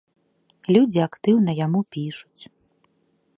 [0.77, 2.41] Людзі актыўна яму пішуць.